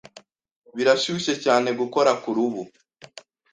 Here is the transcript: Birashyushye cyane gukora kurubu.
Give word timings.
Birashyushye 0.75 1.33
cyane 1.43 1.69
gukora 1.79 2.11
kurubu. 2.21 2.61